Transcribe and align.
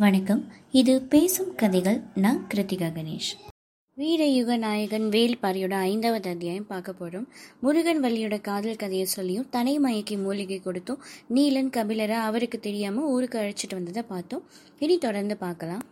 வணக்கம். 0.00 0.44
இது 0.70 1.02
பேசும் 1.02 1.54
கதைகள். 1.54 2.00
நான் 2.14 2.46
கிருத்திகா 2.54 2.88
கணேஷ். 2.96 3.30
வீரயுக 3.96 4.58
நாயகன் 4.58 5.06
வேல்பாரியோட 5.08 5.72
ஐந்தாவது 5.72 6.30
அத்தியாயம் 6.30 6.66
பார்க்க 6.66 6.92
போகிறோம் 6.92 7.28
முருகன் 7.60 8.02
வள்ளியோட 8.02 8.40
காதல் 8.40 8.76
கதையை 8.76 9.04
சொல்லியும் 9.04 9.48
தனை 9.50 9.78
மயக்கி 9.78 10.16
மூலிகை 10.22 10.60
கொடுத்தும் 10.60 11.02
நீலன் 11.34 11.72
கபிலரை 11.76 12.18
அவருக்கு 12.28 12.60
தெரியாமல் 12.60 13.04
ஊருக்கு 13.04 13.38
அழைச்சிட்டு 13.38 13.70
வந்ததை 13.70 14.02
பார்த்தோம். 14.02 14.44
இனி 14.78 14.98
தொடர்ந்து 14.98 15.36
பார்க்கலாம். 15.36 15.84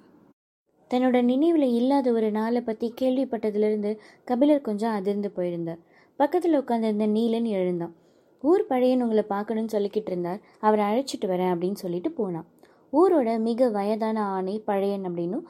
தன்னோட 0.91 1.23
நினைவில் 1.23 1.69
இல்லாத 1.73 2.13
ஒரு 2.13 2.31
நாளை 2.31 2.61
பற்றி 2.61 2.95
கேள்விப்பட்டதுலேருந்து 3.01 3.99
கபிலர் 4.25 4.61
கொஞ்சம் 4.61 4.93
அதிர்ந்து 4.93 5.31
போயிருந்தார். 5.31 5.79
பக்கத்தில் 6.17 6.61
உட்காந்துருந்த 6.61 7.09
நீலன் 7.19 7.49
எழுந்தான். 7.61 7.97
ஊர் 8.43 8.67
பழையன் 8.67 9.03
உங்களை 9.03 9.23
பார்க்கணும்னு 9.23 9.79
சொல்லிக்கிட்டு 9.79 10.13
இருந்தார். 10.15 10.41
அவரை 10.61 10.85
அழைச்சிட்டு 10.85 11.25
வரேன் 11.25 11.55
அப்படின்னு 11.55 11.73
சொல்லிட்டு 11.73 12.11
போனான். 12.11 12.47
ஊரோட 12.93 13.41
மிக 13.41 13.69
வயதான 13.69 14.23
ஆணை 14.23 14.63
பழையன் 14.67 15.05
அப்படின்னும் 15.05 15.45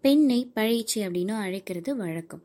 பெண்ணை 0.00 0.50
பழையச்சி 0.54 0.98
அப்படின்னும் 1.06 1.40
அழைக்கிறது 1.44 1.96
வழக்கம். 1.96 2.42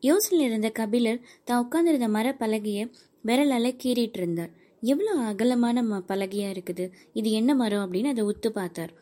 யோசனையில் 0.00 0.48
இருந்த 0.50 0.70
கபிலர் 0.70 1.20
தான் 1.44 1.60
உட்கார்ந்திருந்த 1.64 2.08
மர 2.08 2.36
பலகையை 2.38 2.90
விரலால 3.24 3.66
கீறிட்டு 3.82 4.18
இருந்தார். 4.18 4.50
எவ்வளோ 4.80 5.12
அகலமான 5.12 5.82
ம 5.82 6.00
பலகையா 6.08 6.48
இருக்குது? 6.54 6.90
இது 7.12 7.30
என்ன 7.30 7.54
மரம் 7.54 7.84
அப்படின்னு 7.84 8.04
அதை 8.04 8.24
உத்து 8.24 8.48
பார்த்தார். 8.48 8.92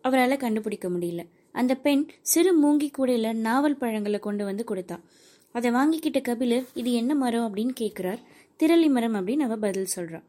அவரால் 0.00 0.36
கண்டுபிடிக்க 0.36 0.88
முடியல. 0.88 1.26
அந்த 1.52 1.74
பெண் 1.76 2.08
சிறு 2.20 2.52
மூங்கி 2.62 2.90
கூடையில் 2.90 3.36
நாவல் 3.36 3.76
பழங்களை 3.76 4.18
கொண்டு 4.18 4.44
வந்து 4.44 4.64
கொடுத்தா. 4.70 4.98
அதை 5.52 5.70
வாங்கிக்கிட்ட 5.70 6.20
கபிலர் 6.22 6.66
இது 6.74 6.92
என்ன 6.92 7.14
மரம் 7.14 7.46
அப்படின்னு 7.48 7.74
கேட்குறார். 7.80 8.18
திரளி 8.62 8.90
மரம் 8.90 9.14
அப்படின்னு 9.14 9.38
அவ 9.38 9.56
பதில் 9.56 9.92
சொல்றா. 9.96 10.22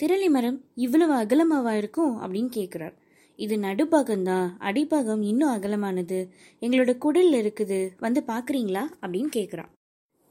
திரளி 0.00 0.30
மரம் 0.30 0.64
இவ்வளவு 0.74 1.14
அகலமாவா 1.14 1.76
இருக்கும் 1.76 2.22
அப்படின்னு 2.22 2.50
கேட்குறார். 2.56 2.92
இது 3.38 3.56
நடுப்பாகம்தான் 3.56 4.48
அடிப்பாகம் 4.58 5.22
இன்னும் 5.22 5.52
அகலமானது. 5.56 6.18
எங்களோட 6.62 6.92
குடல்ல 7.04 7.40
இருக்குது. 7.42 7.80
வந்து 8.00 8.20
பாக்குறீங்களா 8.26 8.84
அப்படின்னு 9.02 9.30
கேட்குறான் 9.36 9.70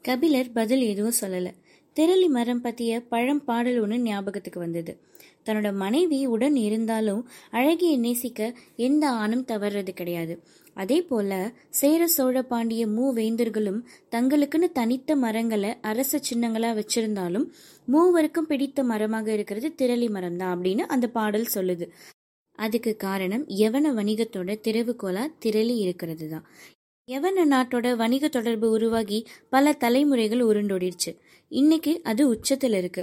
கபிலர் 0.04 0.50
பதில் 0.52 0.80
எதுவும் 0.80 1.18
சொல்லல. 1.20 1.48
திரளி 1.96 2.28
மரம் 2.28 2.64
பத்திய 2.64 3.00
பழம் 3.08 3.44
பாடல் 3.44 3.78
ஒன்று 3.80 3.98
ஞாபகத்துக்கு 3.98 4.60
வந்தது. 4.60 4.92
தன்னோட 5.46 5.68
மனைவி 5.74 6.18
உடன் 6.26 6.56
இருந்தாலும் 6.56 7.22
அழகிய 7.50 7.98
நேசிக்க 7.98 8.40
எந்த 8.76 9.04
ஆணும் 9.22 9.44
தவறுறது 9.44 9.90
கிடையாது. 9.90 10.34
அதே 10.76 10.98
போல 11.02 11.30
சேர 11.70 12.06
சோழ 12.06 12.42
பாண்டிய 12.42 12.82
மூவேந்தர்களும் 12.86 13.80
தங்களுக்குன்னு 14.10 14.68
தனித்த 14.72 15.16
மரங்களை 15.16 15.70
அரச 15.80 16.20
சின்னங்களா 16.28 16.70
வச்சிருந்தாலும் 16.80 17.46
மூவருக்கும் 17.88 18.48
பிடித்த 18.50 18.84
மரமாக 18.84 19.32
இருக்கிறது 19.32 19.70
திரளி 19.82 20.10
மரம் 20.10 20.36
தான் 20.36 20.54
அப்படின்னு 20.56 20.84
அந்த 20.86 21.08
பாடல் 21.08 21.52
சொல்லுது. 21.54 21.86
அதுக்கு 22.58 22.92
காரணம் 22.96 23.44
யவன 23.62 23.92
வணிகத்தோட 23.92 24.56
திறவுகோலா 24.66 25.24
திரளி 25.44 25.76
இருக்கிறது 25.76 26.26
தான் 26.28 26.46
யவன 27.08 27.44
நாட்டோட 27.52 27.86
வணிக 27.96 28.28
தொடர்பு 28.28 28.66
உருவாகி 28.70 29.18
பல 29.48 29.72
தலைமுறைகள் 29.72 30.42
உருண்டோடிடுச்சு. 30.48 31.12
இன்னைக்கு 31.52 31.92
அது 32.02 32.22
உச்சத்தில் 32.28 32.76
இருக்கு. 32.80 33.02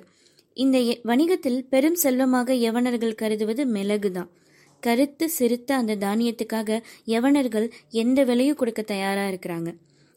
இந்த 0.58 0.78
வணிகத்தில் 1.03 1.59
பெரும் 1.70 1.97
செல்வமாக 2.03 2.56
யவனர்கள் 2.66 3.20
கருதுவது 3.22 3.64
மிளகு 3.66 4.12
தான் 4.12 4.30
கருத்து 4.84 5.25
சிறுத்த 5.30 5.69
அந்த 5.75 5.97
தானியத்துக்காக 6.06 6.80
யவனர்கள் 7.14 7.67
எந்த 8.03 8.19
விலையும் 8.23 8.59
கொடுக்க 8.59 8.81
தயாரா 8.94 9.23
இருக்கிறாங்க. 9.31 9.69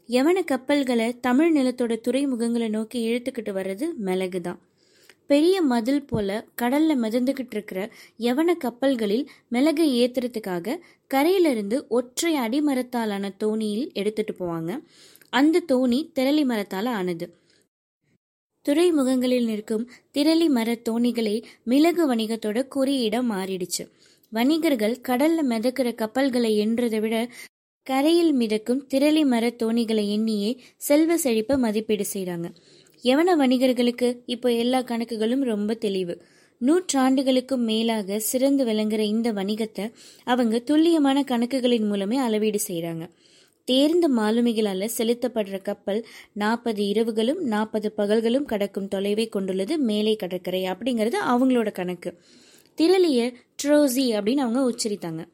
யவன 0.09 0.39
கப்பல்களை 0.51 1.09
தமிழ் 1.21 1.53
நிலத்தோட 1.57 1.95
துறைமுகங்களை 2.07 2.69
நோக்கி 2.69 2.99
இழுத்துக்கிட்டு 3.09 3.53
வர்றது 3.59 3.87
மிளகு 4.07 4.41
தான் 4.41 4.61
பெரிய 5.31 5.63
மதில் 5.63 6.07
போல 6.07 6.29
கடல்ல 6.63 6.93
மிதந்துகிட்டு 6.97 7.51
இருக்கிற 7.51 7.81
யவன 8.19 8.55
கப்பல்களில் 8.57 9.25
மிளகை 9.49 9.89
ஏத்துறதுக்காக 10.01 10.77
கரையிலிருந்து 11.11 11.77
ஒற்றை 11.89 12.33
அடிமரத்தாலான 12.37 13.31
தோணியில் 13.45 13.93
எடுத்துட்டு 13.93 14.35
போவாங்க. 14.39 14.71
அந்த 15.33 15.63
தோணி 15.69 15.99
திரளி 16.15 16.45
மரத்தால 16.45 16.87
ஆனது. 16.93 17.27
துறைமுகங்களில் 18.67 19.45
நிற்கும் 19.45 19.85
திரளி 20.15 20.49
மர 20.49 20.75
தோணிகளை 20.89 21.37
மிளகு 21.63 22.05
வணிகத்தோட 22.07 22.59
குறியிடம் 22.75 23.29
மாறிடுச்சு. 23.31 23.85
வணிகர்கள் 24.33 24.97
கடல்ல 25.09 25.43
மிதக்கிற 25.43 25.95
கப்பல்களை 25.95 26.51
எண்றதை 26.67 27.01
விட 27.01 27.17
கரையில் 27.87 28.33
மிதக்கும் 28.33 28.83
திரளி 28.91 29.23
மர 29.25 29.45
தோணிகளை 29.63 30.05
எண்ணியே 30.09 30.51
செல்வ 30.79 31.17
செழிப்பை 31.17 31.57
மதிப்பீடு 31.57 32.05
செய்கிறாங்க 32.15 32.49
யவன 33.05 33.37
வணிகர்களுக்கு 33.37 34.09
இப்போ 34.27 34.53
எல்லா 34.53 34.81
கணக்குகளும் 34.83 35.45
ரொம்ப 35.45 35.75
தெளிவு. 35.75 36.23
நூற்றாண்டுகளுக்கும் 36.61 37.65
மேலாக 37.71 38.19
சிறந்து 38.19 38.65
விளங்குற 38.65 38.99
இந்த 38.99 39.33
வணிகத்தை 39.33 39.93
அவங்க 40.25 40.59
துல்லியமான 40.59 41.23
கணக்குகளின் 41.23 41.87
மூலமே 41.87 42.17
அளவீடு 42.19 42.59
செய்கிறாங்க 42.69 43.07
தேர்ந்த 43.65 44.09
மாலுமிகளால் 44.09 44.89
செலுத்தப்படுற 44.99 45.63
கப்பல் 45.63 46.07
நாற்பது 46.33 46.83
இரவுகளும் 46.83 47.41
நாற்பது 47.55 47.93
பகல்களும் 47.97 48.45
கடக்கும் 48.45 48.89
தொலைவை 48.95 49.29
கொண்டுள்ளது 49.29 49.79
மேலே 49.79 50.17
கடற்கரை 50.17 50.63
அப்படிங்கிறது 50.65 51.19
அவங்களோட 51.29 51.73
கணக்கு. 51.73 52.13
திரளிய 52.79 53.21
ட்ரோசி 53.63 54.07
அப்படின்னு 54.17 54.45
அவங்க 54.47 54.71
உச்சரித்தாங்க. 54.71 55.25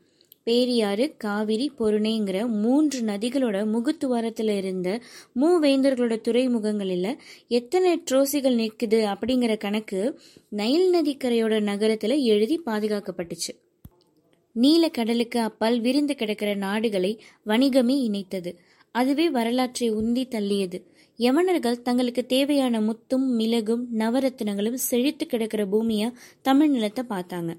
பேரியாறு 0.50 1.16
காவிரி 1.16 1.72
பொருணேங்கிற 1.78 2.46
மூன்று 2.46 3.00
நதிகளோட 3.00 3.58
முகத்துவாரத்தில் 3.66 4.56
இருந்த 4.56 5.00
மூவேந்தர்களோட 5.40 6.20
துறைமுகங்களில் 6.20 7.18
எத்தனை 7.48 8.02
ட்ரோசிகள் 8.10 8.58
நிற்குது 8.58 8.98
அப்படிங்கிற 9.12 9.56
கணக்கு 9.56 10.20
நைல் 10.50 10.94
நதிக்கரையோட 10.94 11.60
நகரத்தில் 11.60 12.16
எழுதி 12.22 12.60
பாதுகாக்கப்பட்டுச்சு. 12.66 13.52
நீல 14.52 14.88
கடலுக்கு 14.88 15.40
அப்பால் 15.40 15.80
விரிந்து 15.80 16.14
கிடக்கிற 16.14 16.54
நாடுகளை 16.54 17.20
வணிகமே 17.46 17.96
இணைத்தது. 18.08 18.52
அதுவே 18.92 19.30
வரலாற்றை 19.30 19.92
உந்தி 19.92 20.24
தள்ளியது. 20.28 20.80
யவனர்கள் 21.18 21.82
தங்களுக்கு 21.82 22.26
தேவையான 22.26 22.80
முத்தும் 22.80 23.26
மிளகும் 23.36 23.86
நவரத்தினங்களும் 23.98 24.82
செழித்து 24.88 25.26
கிடக்கிற 25.26 25.64
பூமியா 25.66 26.12
தமிழ் 26.42 26.68
நிலத்தை 26.68 27.04
பார்த்தாங்க. 27.08 27.52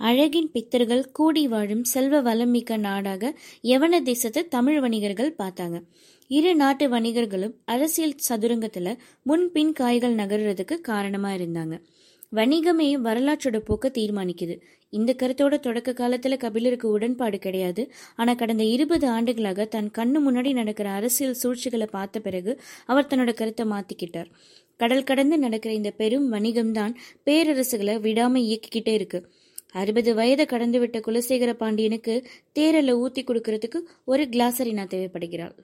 அழகின் 0.00 0.48
பித்தர்கள் 0.52 1.02
கூடி 1.12 1.48
வாழும் 1.48 1.84
செல்வ 1.84 2.22
வளமிக்க 2.22 2.76
நாடாக 2.76 3.32
யவன 3.62 4.00
தேசத்தை 4.02 4.48
தமிழ் 4.48 4.80
வணிகர்கள் 4.80 5.34
பார்த்தாங்க. 5.38 5.78
இரு 6.30 6.54
நாட்டு 6.54 6.88
வணிகர்களும் 6.88 7.54
அரசியல் 7.64 8.20
சதுரங்கத்துல 8.28 8.96
முன்பின் 9.22 9.72
காய்கள் 9.72 10.14
நகர்றதுக்கு 10.14 10.76
காரணமா 10.80 11.30
இருந்தாங்க. 11.30 11.76
வணிகமே 12.32 12.86
வரலாற்றோட 13.06 13.58
போக்க 13.58 13.88
தீர்மானிக்குது. 13.88 14.54
இந்த 14.92 15.14
கருத்தோட 15.22 15.54
தொடக்க 15.60 15.90
காலத்துல 15.92 16.36
கபிலருக்கு 16.36 16.88
உடன்பாடு 16.88 17.38
கிடையாது. 17.38 17.82
ஆனா 18.16 18.34
கடந்த 18.34 18.64
இருபது 18.64 19.06
ஆண்டுகளாக 19.08 19.64
தன் 19.64 19.90
கண்ணு 19.98 20.20
முன்னாடி 20.26 20.52
நடக்கிற 20.52 20.90
அரசியல் 20.90 21.34
சூழ்ச்சிகளை 21.34 21.86
பார்த்த 21.86 22.20
பிறகு 22.20 22.54
அவர் 22.86 23.06
தன்னோட 23.06 23.34
கருத்தை 23.34 23.66
மாத்திக்கிட்டார். 23.66 24.30
கடல் 24.76 25.04
கடந்து 25.04 25.38
நடக்கிற 25.38 25.74
இந்த 25.74 25.90
பெரும் 25.90 26.32
வணிகம்தான் 26.32 26.94
பேரரசுகளை 27.26 27.96
விடாம 28.06 28.40
இயக்கிக்கிட்டே 28.46 28.94
இருக்கு. 28.94 29.20
அறுபது 29.74 30.10
வயதை 30.14 30.44
கடந்துவிட்ட 30.46 30.98
குலசேகர 31.06 31.52
பாண்டியனுக்கு 31.52 32.14
தேரல்ல 32.54 32.94
ஊத்தி 33.02 33.22
கொடுக்கறதுக்கு 33.24 33.78
ஒரு 34.04 34.24
கிளாசரினா 34.24 34.84
தேவைப்படுகிறாள். 34.94 35.54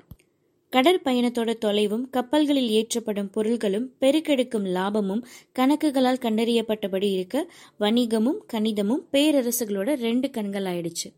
கடற்பயணத்தோட 0.72 1.50
தொலைவும் 1.64 2.02
கப்பல்களில் 2.10 2.70
ஏற்றப்படும் 2.70 3.30
பொருள்களும் 3.30 3.86
பெருக்கெடுக்கும் 4.00 4.66
லாபமும் 4.76 5.22
கணக்குகளால் 5.58 6.22
கண்டறியப்பட்டபடி 6.24 7.08
இருக்க 7.12 7.36
வணிகமும் 7.80 8.40
கணிதமும் 8.52 9.02
பேரரசுகளோட 9.12 9.94
ரெண்டு 10.06 10.30
கண்கள் 10.30 10.64
ஆயிடுச்சு 10.64 11.10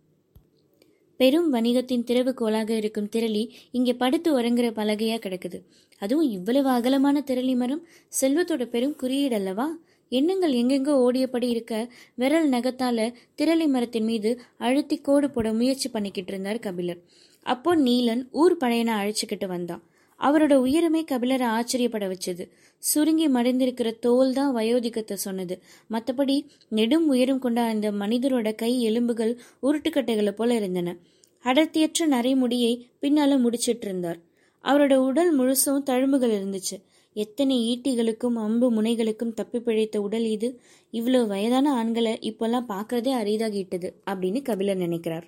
பெரும் 1.21 1.49
வணிகத்தின் 1.55 2.07
திறவுகோலாக 2.07 2.71
இருக்கும் 2.71 3.09
திரளி 3.17 3.43
இங்கே 3.71 3.95
படுத்து 3.95 4.29
உறங்குற 4.41 4.69
பலகையா 4.79 5.17
கிடக்குது. 5.25 5.59
அதுவும் 6.03 6.31
இவ்வளவு 6.31 6.69
அகலமான 6.69 7.23
திரளி 7.27 7.55
மரம் 7.57 7.83
செல்வத்தோட 8.21 8.65
பெரும் 8.75 8.97
குறியீடு 8.97 9.35
அல்லவா 9.35 9.67
எண்ணங்கள் 10.11 10.53
எங்கெங்கோ 10.53 10.95
ஓடியபடி 11.07 11.49
இருக்க 11.49 11.93
விரல் 12.15 12.49
நகத்தால 12.51 13.15
திரளி 13.39 13.67
மரத்தின் 13.69 14.05
மீது 14.05 14.31
அழுத்தி 14.59 14.97
கோடு 14.97 15.31
போட 15.31 15.53
முயற்சி 15.53 15.89
பண்ணிக்கிட்டு 15.89 16.33
இருந்தார் 16.33 16.59
கபிலர். 16.59 17.01
அப்போ 17.47 17.77
நீலன் 17.77 18.23
ஊர் 18.33 18.57
பழையனை 18.57 18.95
அழைச்சிக்கிட்டு 18.95 19.47
வந்தான். 19.47 19.83
அவரோட 20.21 20.55
உயரமே 20.65 21.03
கபிலரை 21.11 21.43
ஆச்சரியப்பட 21.43 22.07
வச்சது. 22.09 22.45
சுருங்கி 22.79 23.29
மறைந்திருக்கிற 23.29 23.99
தோல் 23.99 24.33
தான் 24.33 24.57
வயோதிகத்தை 24.57 25.13
சொன்னது. 25.13 25.63
மற்றபடி 25.91 26.37
நெடும் 26.69 27.09
உயரம் 27.09 27.39
கொண்ட 27.39 27.61
அந்த 27.63 27.93
மனிதரோட 27.93 28.55
கை 28.55 28.83
எலும்புகள் 28.83 29.33
உருட்டுக்கட்டைகளை 29.63 30.31
போல 30.31 30.55
இருந்தன. 30.55 30.97
அடர்த்தியற்ற 31.45 32.07
நரைமுடியை 32.11 32.73
பின்னால 33.03 33.39
முடிச்சிட்டு 33.41 33.87
இருந்தார். 33.87 34.19
அவரோட 34.65 34.95
உடல் 34.95 35.33
முழுசும் 35.39 35.87
தழும்புகள் 35.87 36.37
இருந்துச்சு. 36.39 36.77
எத்தனை 37.13 37.81
ஈட்டிகளுக்கும் 37.81 38.35
அம்பு 38.35 38.83
முனைகளுக்கும் 38.83 39.35
தப்பி 39.35 39.61
பிழைத்த 39.61 40.01
உடல் 40.01 40.25
இது? 40.25 40.61
இவ்வளவு 40.91 41.27
வயதான 41.27 41.73
ஆண்களை 41.73 42.19
இப்போல்லாம் 42.21 42.65
பார்க்கறதே 42.69 43.13
அரிதாகிட்டது 43.13 43.93
அப்படின்னு 44.07 44.43
கபிலர் 44.43 44.77
நினைக்கிறார். 44.77 45.27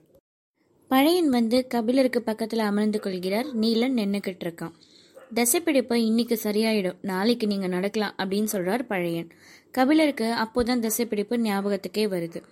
பழையன் 0.88 1.28
வந்து 1.28 1.66
கபிலருக்கு 1.66 2.22
பக்கத்தில் 2.22 2.58
அமர்ந்து 2.58 3.00
கொள்கிறார். 3.00 3.46
நீலன் 3.58 3.96
நின்னுக்கிட்டு 3.96 4.44
இருக்கான். 4.44 4.70
தசைப்பிடிப்பு 5.34 5.94
இன்னைக்கு 5.94 6.40
சரியாயிடும். 6.42 6.96
நாளைக்கு 7.02 7.46
நீங்க 7.46 7.66
நடக்கலாம் 7.66 8.14
அப்படின்னு 8.18 8.46
சொல்றார் 8.52 8.82
பழையன். 8.82 9.30
கபிலருக்கு 9.70 10.34
அப்போதான் 10.34 10.88
தசைப்பிடிப்பு 10.88 11.36
ஞாபகத்துக்கே 11.36 12.06
வருது. 12.06 12.42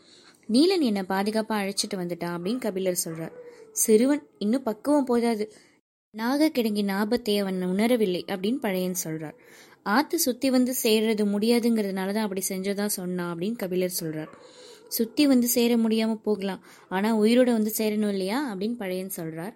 நீலன் 0.48 0.80
என்னை 0.80 1.02
பாதுகாப்பாக 1.02 1.64
அழைச்சிட்டு 1.64 1.94
வந்துட்டான் 1.94 2.36
அப்படின்னு 2.36 2.58
கபிலர் 2.58 3.02
சொல்றார். 3.04 3.32
சிறுவன் 3.72 4.26
இன்னும் 4.38 4.62
பக்குவம் 4.62 5.04
போதாது. 5.04 5.52
நாக 6.14 6.48
கிடங்கின் 6.48 6.90
ஆபத்தை 6.90 7.38
அவன் 7.38 7.62
உணரவில்லை 7.62 8.22
அப்படின்னு 8.26 8.54
பழையன் 8.54 8.96
சொல்றார். 9.04 9.36
ஆத்து 9.82 10.18
சுத்தி 10.18 10.50
வந்து 10.50 10.74
சேர்றது 10.82 11.24
முடியாதுங்கிறதுனால 11.24 12.12
தான் 12.12 12.22
அப்படி 12.22 12.42
செஞ்சதா 12.48 12.86
சொன்னான் 12.86 13.36
அப்படின்னு 13.36 13.56
கபிலர் 13.56 13.98
சொல்றார். 14.00 14.28
சுத்தி 14.88 15.26
வந்து 15.26 15.48
சேர 15.48 15.76
முடியாம 15.76 16.14
போகலாம். 16.14 16.64
ஆனா 16.88 17.18
உயிரோட 17.18 17.52
வந்து 17.52 17.72
சேரணும் 17.78 18.08
இல்லையா 18.08 18.54
அப்படின்னு 18.54 18.76
பழையன் 18.76 19.16
சொல்றார். 19.16 19.54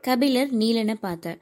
கபிலர் 0.00 0.56
நீலனை 0.56 0.94
பார்த்தார். 1.00 1.38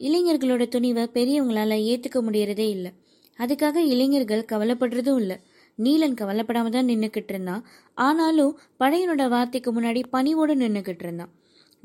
இளைஞர்களோட 0.00 0.64
துணிவை 0.68 1.04
பெரியவங்களால 1.12 1.78
ஏத்துக்க 1.92 2.20
முடியறதே 2.22 2.68
இல்லை. 2.68 2.92
அதுக்காக 3.38 3.76
இளைஞர்கள் 3.76 4.48
கவலைப்படுறதும் 4.52 5.16
இல்லை. 5.16 5.36
நீலன் 5.78 6.18
கவலைப்படாம 6.20 6.68
தான் 6.68 6.88
நின்றுக்கிட்டு 6.88 7.28
இருந்தான். 7.28 7.66
ஆனாலும் 7.94 8.58
பழையனோட 8.80 9.28
வார்த்தைக்கு 9.28 9.72
முன்னாடி 9.72 10.02
பணிவோடு 10.10 10.54
நின்றுக்கிட்டு 10.56 11.04
இருந்தான். 11.04 11.32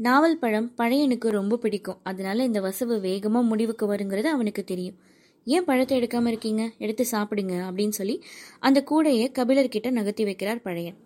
நாவல் 0.01 0.37
பழம் 0.37 0.71
பழையனுக்கு 0.77 1.27
ரொம்ப 1.29 1.57
பிடிக்கும். 1.57 1.99
அதனால 2.03 2.43
இந்த 2.43 2.59
வசவு 2.61 2.99
வேகமாக 2.99 3.45
முடிவுக்கு 3.45 3.85
வருங்கிறது 3.93 4.23
அவனுக்கு 4.23 4.63
தெரியும். 4.63 4.97
ஏன் 5.45 5.63
பழத்தை 5.63 5.95
எடுக்காம 6.01 6.27
இருக்கீங்க? 6.27 6.63
எடுத்து 6.77 7.05
சாப்பிடுங்க 7.11 7.55
அப்படின்னு 7.67 7.89
சொல்லி 7.89 8.15
அந்த 8.59 8.83
கூடையை 8.91 9.27
கபிலர்கிட்ட 9.39 9.89
நகர்த்தி 9.91 10.23
வைக்கிறார் 10.23 10.61
பழையன். 10.61 10.97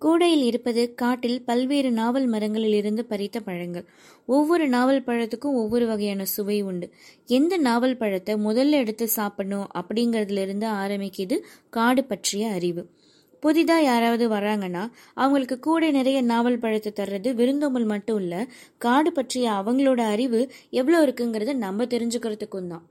கூடையில் 0.00 0.44
இருப்பது 0.44 0.94
காட்டில் 0.94 1.42
பல்வேறு 1.42 1.90
நாவல் 1.90 2.26
மரங்களில் 2.26 2.72
இருந்து 2.72 3.02
பறித்த 3.08 3.40
பழங்கள். 3.40 3.84
ஒவ்வொரு 4.26 4.68
நாவல் 4.68 5.04
பழத்துக்கும் 5.06 5.58
ஒவ்வொரு 5.62 5.86
வகையான 5.86 6.24
சுவை 6.24 6.62
உண்டு. 6.62 6.86
எந்த 7.26 7.56
நாவல் 7.56 7.96
பழத்தை 7.96 8.34
முதல்ல 8.34 8.70
எடுத்து 8.70 9.08
சாப்பிடணும் 9.08 9.68
அப்படிங்கறதுல 9.74 10.42
இருந்து 10.42 10.68
ஆரம்பிக்குது 10.68 11.38
காடு 11.70 12.04
பற்றிய 12.04 12.50
அறிவு. 12.50 12.84
புதிதா 13.42 13.76
யாராவது 13.80 14.24
வராங்கன்னா 14.28 14.82
அவங்களுக்கு 15.14 15.58
கூட 15.58 15.90
நிறைய 15.90 16.18
நாவல் 16.22 16.58
பழத்தை 16.58 16.90
தர்றது 16.92 17.28
விருந்தோம்பல் 17.34 17.84
மட்டும் 17.84 18.20
இல்ல 18.20 18.34
காடு 18.78 19.12
பற்றிய 19.12 19.46
அவங்களோட 19.52 20.00
அறிவு 20.06 20.40
எவ்வளோ 20.70 20.98
இருக்குங்கிறத 21.04 21.54
நம்ம 21.56 21.84
தெரிஞ்சுக்கிறதுக்கும் 21.84 22.66
தான். 22.66 22.84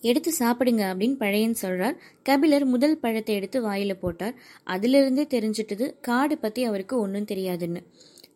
எடுத்து 0.00 0.30
சாப்பிடுங்க 0.38 0.82
அப்படின்னு 0.90 1.16
பழையன் 1.16 1.60
சொல்றார். 1.62 1.96
கபிலர் 2.22 2.64
முதல் 2.64 2.98
பழத்தை 2.98 3.34
எடுத்து 3.34 3.58
வாயில 3.68 3.92
போட்டார். 3.94 4.34
அதிலிருந்தே 4.66 5.24
தெரிஞ்சிட்டது 5.26 5.86
காடு 6.00 6.38
பத்தி 6.38 6.64
அவருக்கு 6.64 6.94
ஒன்றும் 7.00 7.30
தெரியாதுன்னு. 7.32 7.82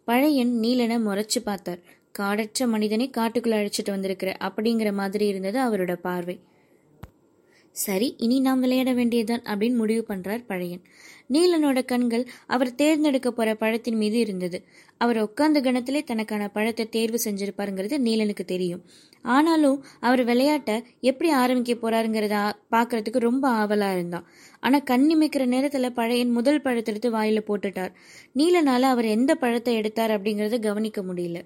பழையன் 0.04 0.52
நீலனை 0.60 0.98
முறைச்சு 0.98 1.40
பார்த்தார். 1.44 1.80
காடற்ற 2.18 2.66
மனிதனை 2.66 3.10
காட்டுக்குள்ள 3.16 3.56
அழைச்சிட்டு 3.58 3.90
வந்திருக்கிற 3.90 4.30
அப்படிங்கிற 4.40 4.92
மாதிரி 4.92 5.26
இருந்தது 5.26 5.58
அவரோட 5.60 5.94
பார்வை. 6.00 6.36
சரி 7.72 8.14
இனி 8.18 8.40
நாம் 8.40 8.60
விளையாட 8.60 8.92
வேண்டியதுதான் 8.92 9.42
அப்படின்னு 9.42 9.74
முடிவு 9.74 10.04
பண்றார் 10.08 10.44
பழையன். 10.46 10.82
நீலனோட 11.30 11.84
கண்கள் 11.84 12.26
அவர் 12.46 12.74
தேர்ந்தெடுக்க 12.74 13.32
போற 13.32 13.54
பழத்தின் 13.54 13.96
மீது 13.96 14.18
இருந்தது. 14.18 14.64
அவர் 14.98 15.18
உட்கார்ந்த 15.18 15.60
கணத்திலே 15.60 16.04
தனக்கான 16.04 16.48
பழத்தை 16.48 16.88
தேர்வு 16.88 17.18
செஞ்சிருப்பாருங்கிறது 17.24 17.96
நீலனுக்கு 17.98 18.44
தெரியும். 18.44 18.84
ஆனாலும் 19.22 19.84
அவர் 20.00 20.24
விளையாட்ட 20.24 20.84
எப்படி 21.00 21.30
ஆரம்பிக்க 21.30 21.90
போறாருங்கிறத 21.90 22.52
பாக்குறதுக்கு 22.70 23.18
ரொம்ப 23.18 23.50
ஆவலா 23.50 23.92
இருந்தான். 23.92 24.26
ஆனா 24.60 24.80
கண்ணிமைக்கிற 24.80 25.46
நேரத்துல 25.46 25.90
பழையன் 25.90 26.30
முதல் 26.30 26.62
பழத்தை 26.62 26.94
எடுத்து 26.94 27.18
வாயில 27.18 27.42
போட்டுட்டார். 27.48 27.92
நீலனால 28.34 28.80
அவர் 28.80 29.04
எந்த 29.04 29.34
பழத்தை 29.34 29.74
எடுத்தார் 29.74 30.22
அப்படிங்கறத 30.22 30.60
கவனிக்க 30.60 31.02
முடியல. 31.02 31.40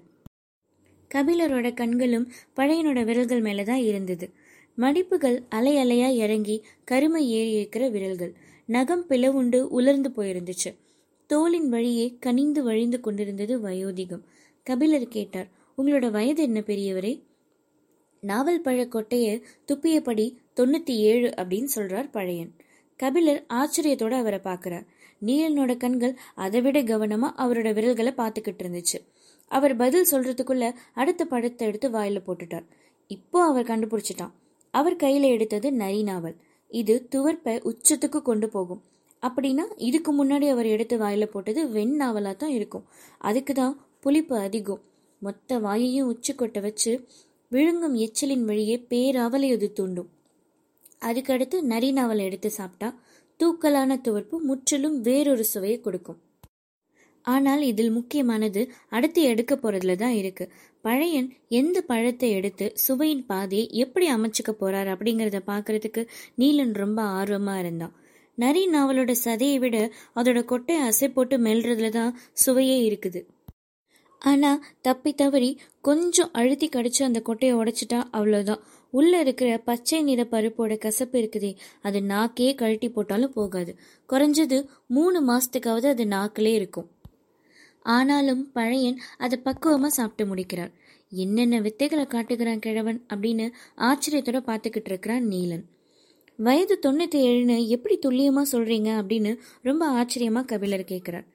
கபிலரோட 1.15 1.73
கண்களும் 1.73 2.31
பழையனோட 2.55 3.03
விரல்கள் 3.03 3.41
மேலதான் 3.41 3.83
இருந்தது. 3.83 4.33
மடிப்புகள் 4.77 5.43
அலை 5.49 5.73
அலையா 5.75 6.09
இறங்கி 6.13 6.65
கருமை 6.83 7.29
ஏறி 7.29 7.51
இருக்கிற 7.51 7.89
விரல்கள். 7.89 8.33
நகம் 8.65 9.05
பிளவுண்டு 9.09 9.59
உலர்ந்து 9.59 10.09
போயிருந்துச்சு. 10.17 10.69
தோளின் 11.27 11.69
வழியே 11.69 12.17
கனிந்து 12.19 12.63
வழிந்து 12.63 12.99
கொண்டிருந்தது 12.99 13.61
வயோதிகம். 13.61 14.23
கபிலர் 14.63 15.07
கேட்டார் 15.07 15.49
உங்களோட 15.77 16.11
வயது 16.11 16.43
என்ன 16.43 16.59
பெரியவரே? 16.59 17.23
நாவல் 18.19 18.61
பழ 18.61 18.85
கொட்டையை 18.85 19.41
துப்பியபடி 19.67 20.35
தொண்ணூத்தி 20.55 20.95
ஏழு 21.09 21.29
அப்படின்னு 21.37 21.67
சொல்றார் 21.75 22.11
பழையன். 22.11 22.51
கபிலர் 22.95 23.45
ஆச்சரியத்தோட 23.53 24.11
அவரை 24.11 24.39
பார்க்கிறார். 24.39 24.85
நீலனோட 25.25 25.77
கண்கள் 25.77 26.17
அதை 26.35 26.61
விட 26.61 26.81
கவனமா 26.81 27.29
அவரோட 27.37 27.73
விரல்களை 27.73 28.13
பார்த்துக்கிட்டு 28.17 28.63
இருந்துச்சு. 28.63 28.99
அவர் 29.47 29.75
பதில் 29.75 30.09
சொல்றதுக்குள்ள 30.11 30.73
அடுத்த 30.93 31.25
பழத்தை 31.25 31.67
எடுத்து 31.67 31.89
வாயில 31.89 32.21
போட்டுட்டார். 32.27 32.65
இப்போ 33.07 33.43
அவர் 33.43 33.65
கண்டுபிடிச்சிட்டான். 33.65 34.33
அவர் 34.73 34.95
கையில 34.95 35.29
எடுத்தது 35.35 35.67
நரி 35.73 36.01
நாவல். 36.03 36.35
இது 36.71 36.93
துவர்ப்பை 37.15 37.53
உச்சத்துக்கு 37.69 38.21
கொண்டு 38.21 38.49
போகும். 38.49 38.81
அப்படின்னா 39.21 39.65
இதுக்கு 39.87 40.11
முன்னாடி 40.19 40.47
அவர் 40.53 40.65
எடுத்து 40.65 40.95
வாயில 40.97 41.25
போட்டது 41.25 41.61
வெண் 41.69 41.95
நாவலா 42.01 42.31
தான் 42.35 42.55
இருக்கும். 42.57 42.85
அதுக்கு 43.17 43.53
தான் 43.53 43.75
புளிப்பு 43.99 44.35
அதிகம். 44.37 44.81
மொத்த 45.21 45.59
வாயையும் 45.59 46.09
உச்சி 46.13 46.33
கொட்ட 46.33 46.59
வச்சு 46.59 46.91
விழுங்கும் 47.51 47.95
எச்சலின் 48.05 48.45
வழியே 48.49 48.77
பேராவலை 48.89 49.49
அது 49.53 49.67
தூண்டும். 49.73 50.09
அதுக்கடுத்து 51.01 51.57
நரி 51.71 51.91
நாவலை 51.91 52.23
எடுத்து 52.25 52.49
சாப்பிட்டா 52.51 52.89
தூக்கலான 53.39 53.97
துவர்ப்பு 54.05 54.37
முற்றிலும் 54.49 54.97
வேறொரு 55.01 55.45
சுவையை 55.53 55.79
கொடுக்கும். 55.81 56.19
ஆனால் 57.25 57.61
இதில் 57.61 57.91
முக்கியமானது 57.91 58.71
அடுத்து 58.89 59.21
எடுக்க 59.21 59.55
போறதுல 59.55 59.95
தான் 59.95 60.11
இருக்கு. 60.11 60.51
பழையன் 60.81 61.29
எந்த 61.47 61.81
பழத்தை 61.81 62.29
எடுத்து 62.31 62.71
சுவையின் 62.75 63.25
பாதையை 63.25 63.69
எப்படி 63.73 64.07
அமைச்சுக்க 64.11 64.51
போறார் 64.59 64.89
அப்படிங்கிறத 64.93 65.39
பாக்குறதுக்கு 65.47 66.07
நீலன் 66.35 66.73
ரொம்ப 66.73 67.01
ஆர்வமா 67.03 67.59
இருந்தான். 67.59 67.93
நரி 68.35 68.67
நாவலோட 68.67 69.15
சதையை 69.25 69.59
விட 69.59 69.77
அதோட 70.15 70.45
கொட்டை 70.45 70.75
அசை 70.81 71.07
போட்டு 71.13 71.37
மெல்றதுல 71.37 71.89
தான் 71.89 72.17
சுவையே 72.33 72.77
இருக்குது. 72.89 73.21
ஆனா 74.21 74.65
தப்பி 74.81 75.13
தவறி 75.13 75.59
கொஞ்சம் 75.81 76.29
அழுத்தி 76.31 76.69
கடிச்சு 76.69 77.01
அந்த 77.03 77.21
கொட்டையை 77.25 77.53
உடைச்சிட்டா 77.53 77.99
அவ்வளவுதான். 78.11 78.61
உள்ள 78.89 79.19
இருக்கிற 79.19 79.57
பச்சை 79.57 80.03
நிற 80.03 80.23
பருப்போட 80.23 80.77
கசப்பு 80.77 81.15
இருக்குதே 81.21 81.51
அது 81.81 82.01
நாக்கே 82.03 82.55
கழட்டி 82.55 82.89
போட்டாலும் 82.89 83.33
போகாது. 83.33 83.71
குறைஞ்சது 84.09 84.67
மூணு 84.87 85.19
மாசத்துக்காவது 85.31 85.87
அது 85.87 86.05
நாக்கிலே 86.05 86.53
இருக்கும். 86.53 86.89
ஆனாலும் 87.83 88.51
பழையன் 88.51 88.99
அதை 89.17 89.39
பக்குவமா 89.45 89.85
சாப்பிட்டு 89.85 90.25
முடிக்கிறார் 90.25 90.71
என்னென்ன 91.09 91.59
வித்தைகளை 91.59 92.07
காட்டுகிறான் 92.07 92.59
கிழவன் 92.59 93.05
அப்படின்னு 93.13 93.53
ஆச்சரியத்தோட 93.77 94.39
பார்த்துக்கிட்டு 94.47 94.85
இருக்கிறான் 94.85 95.27
நீலன். 95.27 95.63
வயது 96.37 96.79
தொண்ணூற்றி 96.81 97.15
ஏழுன்னு 97.15 97.67
எப்படி 97.67 97.97
துல்லியமாக 97.97 98.57
சொல்கிறீங்க 98.57 98.89
அப்படின்னு 98.99 99.37
ரொம்ப 99.61 99.85
ஆச்சரியமாக 99.85 100.45
கபிலர் 100.45 100.79
கேட்குறார். 100.79 101.25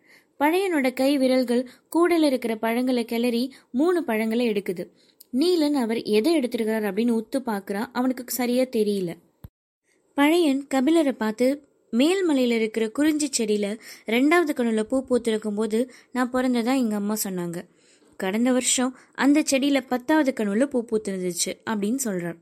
பழையனோட 0.40 0.92
கை 0.92 1.18
விரல்கள் 1.18 1.68
கூடல 1.96 2.22
இருக்கிற 2.22 2.56
பழங்களை 2.56 3.04
கிளறி 3.04 3.52
மூணு 3.70 4.04
பழங்களை 4.04 4.49
எடுக்குது. 4.49 4.90
நீலன் 5.32 5.75
அவர் 5.75 6.02
எதை 6.02 6.38
எடுத்திருக்கிறார் 6.38 6.87
அப்படின்னு 6.88 7.23
உத்து 7.23 7.38
பார்க்குறான். 7.46 7.88
அவனுக்கு 7.92 8.25
சரியாக 8.26 8.78
தெரியல. 8.78 9.16
பழையன் 10.14 10.66
கபிலரை 10.75 11.12
பார்த்து 11.12 11.67
மேல்மலையில் 11.92 12.54
இருக்கிற 12.54 12.88
குறிஞ்சி 12.88 13.28
செடியில் 13.30 13.80
ரெண்டாவது 14.07 14.52
கணுல 14.54 14.83
பூ 14.83 15.04
பூத்திருக்கும் 15.04 15.54
போது 15.54 15.90
நான் 16.12 16.30
பிறந்ததா 16.33 16.76
எங்கள் 16.76 16.99
அம்மா 16.99 17.16
சொன்னாங்க. 17.25 17.64
கடந்த 18.16 18.52
வருஷம் 18.52 18.97
அந்த 19.14 19.42
செடியில் 19.42 19.87
பத்தாவது 19.87 20.33
கணுல 20.37 20.64
பூ 20.64 20.85
பூத்திருந்துச்சு 20.85 21.52
அப்படின்னு 21.66 21.95
சொல்கிறார் 21.95 22.37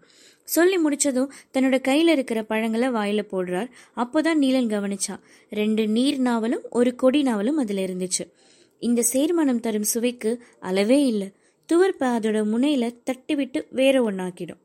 சொல்லி 0.45 0.77
முடிச்சதும் 0.77 1.29
தன்னோட 1.55 1.81
கையில் 1.81 2.09
இருக்கிற 2.09 2.43
பழங்களை 2.43 2.89
வாயில 2.89 3.23
போடுறார். 3.33 3.71
அப்போதான் 3.97 4.41
நீலன் 4.41 4.69
கவனிச்சா 4.69 5.19
ரெண்டு 5.51 5.87
நீர் 5.87 6.21
நாவலும் 6.21 6.63
ஒரு 6.71 6.95
கொடி 6.95 7.23
நாவலும் 7.23 7.57
அதில் 7.57 7.87
இருந்துச்சு. 7.87 8.33
இந்த 8.79 9.03
சேர்மனம் 9.13 9.61
தரும் 9.61 9.83
சுவைக்கு 9.83 10.43
அளவே 10.61 11.07
இல்லை. 11.07 11.33
துவர்ப்ப 11.73 12.19
அதோட 12.19 12.39
முனையில 12.45 12.95
தட்டிவிட்டு 13.11 13.67
வேற 13.71 14.11
ஒன்றாக்கிடும் 14.11 14.65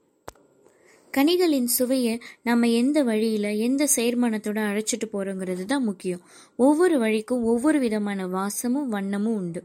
கனிகளின் 1.18 1.70
சுவையை 1.78 2.22
நம்ம 2.44 2.68
எந்த 2.68 3.04
வழியில் 3.04 3.58
எந்த 3.58 3.88
சேர்மானத்தோட 3.96 4.60
அழைச்சிட்டு 4.70 5.08
போகிறோங்கிறது 5.12 5.66
தான் 5.66 5.84
முக்கியம். 5.84 6.22
ஒவ்வொரு 6.56 6.98
வழிக்கும் 7.00 7.44
ஒவ்வொரு 7.44 7.80
விதமான 7.80 8.28
வாசமும் 8.28 8.92
வண்ணமும் 8.94 9.38
உண்டு. 9.42 9.64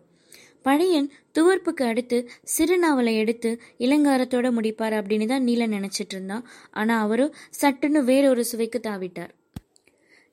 பழையன் 0.62 1.12
துவர்ப்புக்கு 1.38 1.82
அடுத்து 1.82 2.28
சிறுநாவலை 2.58 3.14
எடுத்து 3.16 3.60
இளங்காரத்தோட 3.78 4.46
முடிப்பார் 4.58 4.94
அப்படின்னு 5.00 5.26
தான் 5.26 5.42
நீல 5.42 5.66
நினைச்சிட்டு 5.66 6.14
இருந்தான். 6.16 6.48
ஆனால் 6.70 7.02
அவரும் 7.02 7.34
சட்டுன்னு 7.60 8.02
வேறொரு 8.04 8.44
சுவைக்கு 8.44 8.80
தாவிட்டார். 8.82 9.32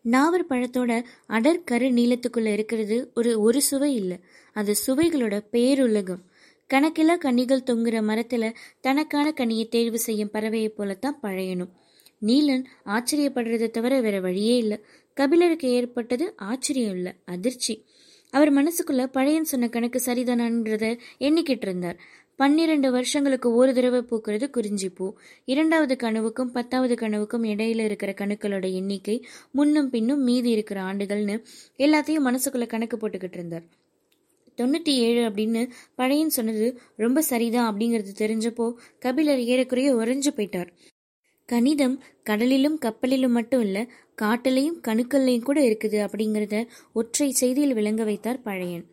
நாவர் 0.01 0.45
பழத்தோட 0.49 1.03
அடர் 1.27 1.61
நீளத்துக்குள்ளே 1.69 2.51
இருக்கிறது 2.51 3.11
ஒரு 3.15 3.41
ஒரு 3.41 3.61
சுவை 3.61 3.95
இல்லை. 3.95 4.19
அது 4.53 4.75
சுவைகளோட 4.87 5.35
பேருலகம். 5.51 6.23
கணக்கிலா 6.73 7.17
கனிகள் 7.17 7.67
தொங்குற 7.69 7.97
மரத்துல 8.09 8.53
தனக்கான 8.81 9.33
கனியை 9.37 9.67
தேர்வு 9.67 9.99
செய்யும் 9.99 10.29
பறவையை 10.33 10.67
போலத்தான் 10.67 11.19
பழையனும். 11.23 11.69
நீலன் 12.21 12.63
ஆச்சரியப்படுறதை 12.85 13.69
தவிர 13.69 14.01
வேற 14.01 14.19
வழியே 14.19 14.57
இல்லை. 14.57 14.79
கபிலருக்கு 15.13 15.69
ஏற்பட்டது 15.69 16.33
ஆச்சரியம் 16.35 16.95
இல்லை 16.95 17.13
அதிர்ச்சி. 17.25 17.85
அவர் 18.31 18.53
மனசுக்குள்ள 18.53 19.05
பழையன் 19.05 19.43
சொன்ன 19.43 19.69
கணக்கு 19.69 20.01
சரிதானான்றத 20.05 20.99
எண்ணிக்கிட்டு 21.19 21.65
இருந்தார். 21.67 21.99
பன்னிரண்டு 22.35 22.91
வருஷங்களுக்கு 22.91 23.55
ஒரு 23.55 23.73
தடவை 23.73 23.99
பூக்கிறது 23.99 24.49
குறிஞ்சி 24.49 24.89
பூ 24.89 25.13
இரண்டாவது 25.45 25.95
கனவுக்கும் 25.95 26.51
பத்தாவது 26.51 26.95
கனவுக்கும் 26.95 27.43
இடையில 27.43 27.83
இருக்கிற 27.83 28.13
கணுக்களோட 28.13 28.73
எண்ணிக்கை 28.73 29.25
முன்னும் 29.51 29.89
பின்னும் 29.89 30.23
மீதி 30.23 30.49
இருக்கிற 30.49 30.81
ஆண்டுகள்னு 30.81 31.43
எல்லாத்தையும் 31.77 32.25
மனசுக்குள்ள 32.25 32.67
கணக்கு 32.67 32.97
போட்டுக்கிட்டு 32.97 33.33
இருந்தார். 33.33 33.81
தொண்ணூற்றி 34.57 34.93
ஏழு 35.07 35.21
அப்படின்னு 35.27 35.61
பழையன் 35.95 36.35
சொன்னது 36.37 36.67
ரொம்ப 36.97 37.21
சரிதான் 37.31 37.69
அப்படிங்கிறது 37.71 38.13
தெரிஞ்சப்போ 38.23 38.67
கபிலர் 39.05 39.43
ஏறக்குறைய 39.51 39.91
உறைஞ்சு 40.01 40.31
போயிட்டார். 40.37 40.71
கணிதம் 41.49 41.95
கடலிலும் 42.29 42.77
கப்பலிலும் 42.85 43.35
மட்டும் 43.37 43.63
இல்ல 43.67 43.79
காட்டிலையும் 44.21 44.79
கணுக்கள்லையும் 44.87 45.47
கூட 45.49 45.59
இருக்குது 45.69 45.99
அப்படிங்கிறத 46.05 46.57
ஒற்றை 46.93 47.29
செய்தியில் 47.41 47.77
விளங்க 47.79 48.03
வைத்தார் 48.03 48.45
பழையன். 48.47 48.85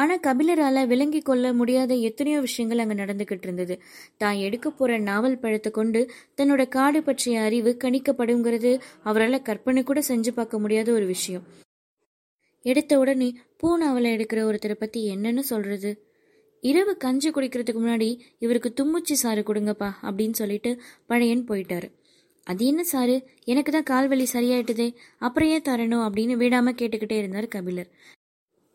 ஆனா 0.00 0.14
கபிலரால 0.26 0.82
விளங்கி 0.86 1.20
கொள்ள 1.20 1.46
முடியாத 1.52 1.92
எத்தனையோ 2.08 2.38
விஷயங்கள் 2.40 2.82
அங்க 2.84 2.94
நடந்துகிட்டு 2.94 3.46
இருந்தது. 3.48 3.74
தான் 4.16 4.36
எடுக்க 4.46 4.66
போற 4.70 4.98
நாவல் 5.08 5.40
பழத்தை 5.42 5.70
கொண்டு 5.72 6.00
தன்னோட 6.38 6.64
காடு 6.68 7.00
பற்றிய 7.02 7.42
அறிவு 7.46 7.72
கணிக்கப்படுங்கிறது 7.84 8.72
அவரால் 9.02 9.46
கற்பனை 9.48 9.82
கூட 9.82 10.02
செஞ்சு 10.10 10.32
பார்க்க 10.38 10.62
முடியாத 10.64 10.90
ஒரு 10.92 11.06
விஷயம். 11.06 11.44
எடுத்த 12.64 12.98
உடனே 12.98 13.28
பூனாவில் 13.62 14.08
எடுக்கிற 14.14 14.40
ஒருத்தரை 14.48 14.74
பத்தி 14.74 15.00
என்னன்னு 15.14 15.42
சொல்றது? 15.52 15.90
இரவு 16.62 16.92
கஞ்சி 16.96 17.28
குடிக்கிறதுக்கு 17.30 17.80
முன்னாடி 17.82 18.08
இவருக்கு 18.38 18.70
தும்முச்சி 18.80 19.12
சாறு 19.12 19.42
கொடுங்கப்பா 19.42 19.88
அப்படின்னு 20.02 20.30
சொல்லிட்டு 20.30 20.70
பழையன் 21.06 21.48
போயிட்டாரு. 21.48 21.88
அது 22.46 22.66
என்ன 22.66 22.82
சாரு 22.92 23.16
எனக்கு 23.44 23.70
தான் 23.72 23.88
கால்வலி 23.90 24.26
சரியாயிட்டதே 24.32 24.88
அப்புறம் 25.18 25.48
ஏன் 25.48 25.66
தரணும் 25.68 26.04
அப்படின்னு 26.06 26.34
விடாம 26.42 26.72
கேட்டுக்கிட்டே 26.80 27.16
இருந்தார் 27.18 27.48
கபிலர். 27.48 27.90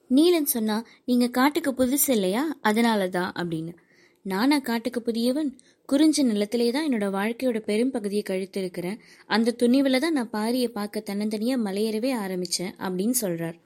நீலன் 0.09 0.51
சொன்னா 0.55 0.77
நீங்க 1.05 1.27
காட்டுக்கு 1.27 1.71
புதுசு 1.71 2.09
இல்லையா? 2.09 2.43
அதனால 2.61 3.07
தான் 3.07 3.31
அப்படின்னு. 3.37 3.73
நானா 4.25 4.57
காட்டுக்கு 4.59 5.01
புதியவன்? 5.01 5.49
குறிஞ்ச 5.89 6.23
நிலத்திலே 6.23 6.71
தான் 6.71 6.87
என்னோட 6.89 7.07
வாழ்க்கையோட 7.17 7.59
பெரும் 7.59 7.91
பகுதியை 7.91 8.23
கழித்து 8.23 8.59
இருக்கிறேன் 8.61 8.99
அந்த 9.25 9.55
துணிவில் 9.63 9.99
தான் 9.99 10.13
நான் 10.13 10.31
பாரியை 10.31 10.67
பார்க்க 10.67 11.03
தன்னந்தனியா 11.09 11.55
மலையேறவே 11.65 12.11
ஆரம்பிச்சேன் 12.23 12.73
அப்படின்னு 12.85 13.15
சொல்றார். 13.21 13.57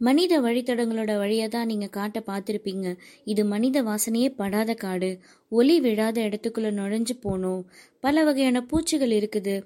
மனித 0.00 0.40
வழித்தடங்களோட 0.40 1.12
வழியாக 1.18 1.48
தான் 1.52 1.68
நீங்கள் 1.72 1.92
காட்டை 1.96 2.20
பார்த்துருப்பீங்க 2.26 2.86
இது 3.24 3.42
மனித 3.44 3.82
வாசனையே 3.82 4.28
படாத 4.40 4.70
காடு. 4.74 5.10
ஒலி 5.52 5.76
விழாத 5.80 6.16
இடத்துக்குள்ளே 6.28 6.70
நுழைஞ்சு 6.80 7.14
போகணும். 7.24 7.62
பல 8.00 8.24
வகையான 8.24 8.60
பூச்சிகள் 8.72 9.14
இருக்குது. 9.20 9.56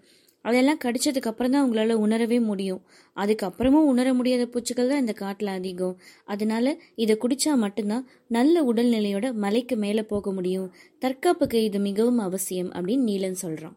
அதெல்லாம் 0.44 0.80
கடிச்சதுக்கு 0.84 1.30
அப்புறம் 1.30 1.54
தான் 1.54 1.64
உங்களால் 1.66 2.02
உணரவே 2.04 2.38
முடியும். 2.50 2.80
அதுக்கப்புறமும் 3.16 3.88
உணர 3.92 4.08
முடியாத 4.18 4.44
பூச்சிகள் 4.46 4.90
தான் 4.92 5.02
இந்த 5.04 5.14
காட்டில் 5.22 5.52
அதிகம். 5.58 5.96
அதனால 6.24 6.76
இதை 7.04 7.16
குடிச்சா 7.24 7.54
மட்டும்தான் 7.64 8.06
நல்ல 8.28 8.62
உடல்நிலையோட 8.70 9.32
மலைக்கு 9.46 9.76
மேலே 9.76 10.04
போக 10.14 10.32
முடியும். 10.38 10.72
தற்காப்புக்கு 11.02 11.60
இது 11.68 11.80
மிகவும் 11.90 12.22
அவசியம் 12.28 12.72
அப்படின்னு 12.76 13.08
நீலன் 13.12 13.42
சொல்கிறான் 13.44 13.76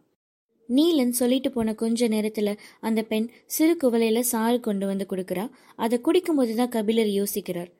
நீலன் 0.69 1.09
சொல்லிட்டு 1.09 1.51
போன 1.51 1.73
கொஞ்ச 1.73 2.07
நேரத்துல 2.07 2.57
அந்த 2.81 3.01
பெண் 3.01 3.29
சிறு 3.45 3.77
குவலையில 3.83 4.19
சாறு 4.19 4.59
கொண்டு 4.59 4.85
வந்து 4.85 5.05
கொடுக்கறா. 5.09 5.49
அதை 5.75 6.01
குடிக்கும்போது 6.03 6.55
தான் 6.55 6.69
கபிலர் 6.69 7.05
யோசிக்கிறார். 7.05 7.71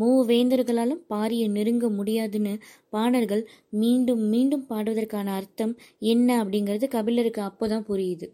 மூ 0.00 0.26
வேந்தர்களாலும் 0.26 1.04
பாரியை 1.10 1.50
நெருங்க 1.50 1.88
முடியாதுன்னு 1.88 2.58
பாடல்கள் 2.90 3.48
மீண்டும் 3.68 4.20
மீண்டும் 4.20 4.66
பாடுவதற்கான 4.70 5.26
அர்த்தம் 5.26 5.76
என்ன 5.98 6.44
அப்படிங்கிறது 6.44 6.88
கபிலருக்கு 6.88 7.42
அப்போதான் 7.42 7.84
புரியுது. 7.88 8.28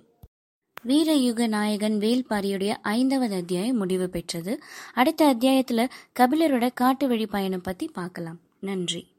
வீரயுக 0.87 1.49
நாயகன் 1.49 1.99
வேல்பாரியுடைய 1.99 2.69
ஐந்தாவது 2.83 3.35
அத்தியாயம் 3.35 3.77
முடிவு 3.77 4.09
பெற்றது. 4.09 4.59
அடுத்த 4.95 5.35
அத்தியாயத்துல 5.35 5.89
கபிலரோட 6.21 6.69
காட்டு 6.75 7.09
வழி 7.09 7.27
பயணம் 7.27 7.61
பத்தி 7.61 7.87
பார்க்கலாம். 7.87 8.41
நன்றி. 8.61 9.13